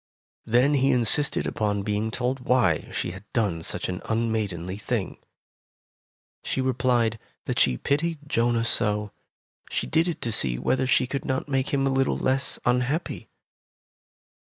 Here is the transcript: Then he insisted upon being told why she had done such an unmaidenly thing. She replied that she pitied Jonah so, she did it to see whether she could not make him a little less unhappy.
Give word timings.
Then 0.47 0.73
he 0.73 0.89
insisted 0.89 1.45
upon 1.45 1.83
being 1.83 2.09
told 2.09 2.39
why 2.39 2.89
she 2.91 3.11
had 3.11 3.23
done 3.33 3.61
such 3.61 3.87
an 3.87 4.01
unmaidenly 4.05 4.79
thing. 4.79 5.19
She 6.43 6.59
replied 6.59 7.19
that 7.45 7.59
she 7.59 7.77
pitied 7.77 8.17
Jonah 8.25 8.65
so, 8.65 9.11
she 9.69 9.85
did 9.85 10.07
it 10.07 10.19
to 10.23 10.31
see 10.31 10.57
whether 10.57 10.87
she 10.87 11.05
could 11.05 11.23
not 11.23 11.47
make 11.47 11.69
him 11.71 11.85
a 11.85 11.91
little 11.91 12.17
less 12.17 12.57
unhappy. 12.65 13.29